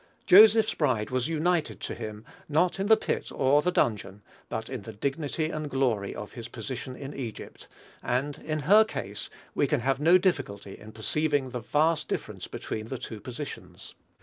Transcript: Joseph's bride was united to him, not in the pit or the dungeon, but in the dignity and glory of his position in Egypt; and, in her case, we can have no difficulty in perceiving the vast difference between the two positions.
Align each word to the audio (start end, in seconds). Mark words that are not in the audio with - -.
Joseph's 0.25 0.73
bride 0.73 1.11
was 1.11 1.27
united 1.27 1.79
to 1.81 1.93
him, 1.93 2.25
not 2.49 2.79
in 2.79 2.87
the 2.87 2.97
pit 2.97 3.31
or 3.31 3.61
the 3.61 3.71
dungeon, 3.71 4.23
but 4.49 4.67
in 4.67 4.81
the 4.81 4.93
dignity 4.93 5.51
and 5.51 5.69
glory 5.69 6.15
of 6.15 6.31
his 6.33 6.47
position 6.47 6.95
in 6.95 7.13
Egypt; 7.13 7.67
and, 8.01 8.39
in 8.39 8.61
her 8.61 8.83
case, 8.83 9.29
we 9.53 9.67
can 9.67 9.81
have 9.81 9.99
no 9.99 10.17
difficulty 10.17 10.75
in 10.75 10.91
perceiving 10.91 11.51
the 11.51 11.59
vast 11.59 12.07
difference 12.07 12.47
between 12.47 12.87
the 12.87 12.97
two 12.97 13.19
positions. 13.19 13.93